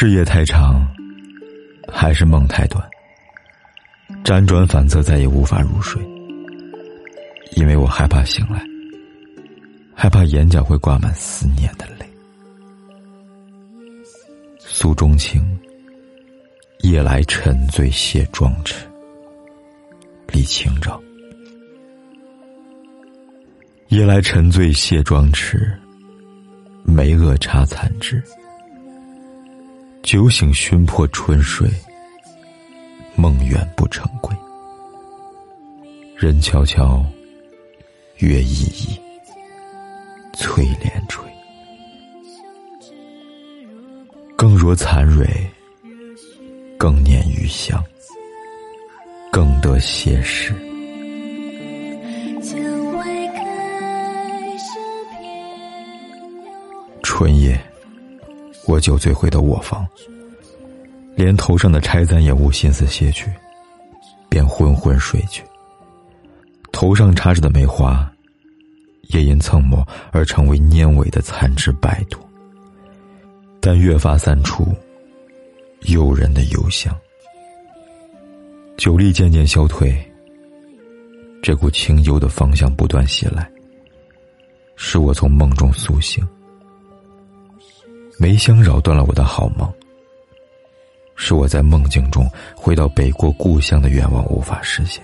[0.00, 0.82] 事业太长，
[1.86, 2.82] 还是梦太短？
[4.24, 6.02] 辗转反侧，再也无法入睡，
[7.54, 8.64] 因为我害怕醒来，
[9.94, 12.10] 害怕眼角会挂满思念的泪。
[14.58, 15.42] 诉衷情，
[16.78, 18.86] 夜来沉醉卸妆池，
[20.28, 20.98] 李清照。
[23.88, 25.78] 夜来沉醉卸妆池，
[26.84, 28.24] 眉额插残枝。
[30.10, 31.70] 酒醒熏破春睡，
[33.14, 34.34] 梦远不成归。
[36.16, 37.00] 人悄悄，
[38.16, 39.00] 月依依，
[40.32, 41.24] 翠帘垂。
[44.36, 45.48] 更若残蕊，
[46.76, 47.80] 更念余香，
[49.30, 50.52] 更得斜时。
[57.00, 57.56] 春夜。
[58.70, 59.84] 我酒醉回到卧房，
[61.16, 63.28] 连头上的钗簪也无心思卸去，
[64.28, 65.42] 便昏昏睡去。
[66.70, 68.08] 头上插着的梅花，
[69.08, 72.20] 也因蹭墨而成为蔫萎的残枝败朵。
[73.58, 74.72] 但越发散出
[75.86, 76.96] 诱人的幽香，
[78.76, 79.92] 酒力渐渐消退，
[81.42, 83.50] 这股清幽的芳香不断袭来，
[84.76, 86.24] 使我从梦中苏醒。
[88.22, 89.66] 梅香扰断了我的好梦，
[91.16, 95.02] 使我在梦境中回到北国故乡的愿望无法实现。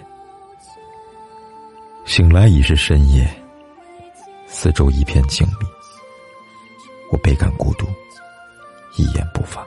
[2.05, 3.27] 醒来已是深夜，
[4.47, 5.67] 四周一片静谧，
[7.11, 7.87] 我倍感孤独，
[8.99, 9.67] 一言不发。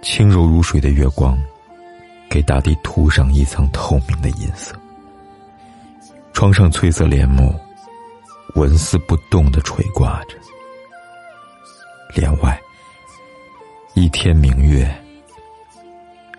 [0.00, 1.38] 轻柔如水的月光，
[2.30, 4.74] 给大地涂上一层透明的银色。
[6.32, 7.54] 窗上翠色帘幕，
[8.54, 10.38] 纹丝不动的垂挂着。
[14.04, 14.84] 一天明月；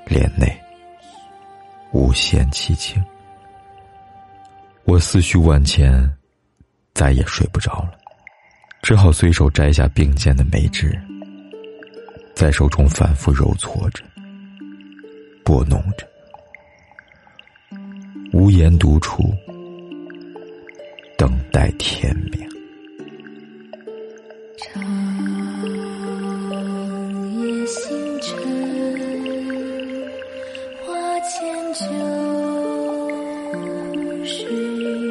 [0.05, 0.55] 帘内，
[1.91, 3.03] 无限凄清。
[4.83, 6.07] 我思绪万千，
[6.93, 7.97] 再也睡不着了，
[8.83, 10.95] 只好随手摘下并肩的梅枝，
[12.35, 14.03] 在手中反复揉搓着、
[15.43, 16.07] 拨弄着，
[18.31, 19.33] 无言独处，
[21.17, 22.47] 等待天明。
[34.25, 35.05] 千里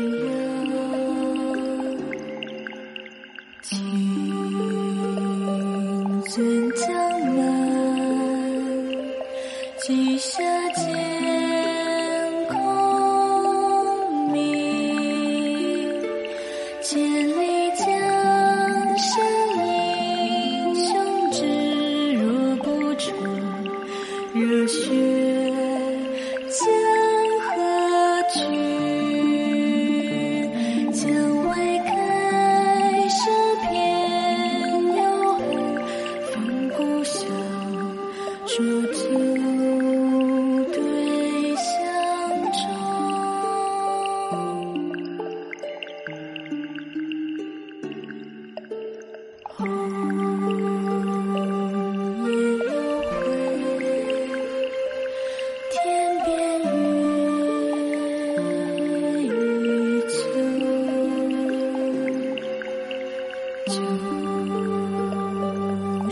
[38.55, 39.45] 浊酒。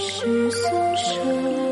[0.04, 1.71] 是松手，